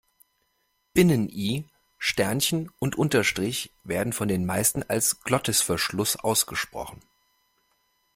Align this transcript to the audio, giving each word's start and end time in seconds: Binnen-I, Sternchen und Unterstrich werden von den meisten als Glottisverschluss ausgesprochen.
Binnen-I, 0.95 1.63
Sternchen 1.99 2.71
und 2.79 2.95
Unterstrich 2.97 3.69
werden 3.83 4.13
von 4.13 4.27
den 4.27 4.47
meisten 4.47 4.81
als 4.81 5.21
Glottisverschluss 5.21 6.15
ausgesprochen. 6.15 7.01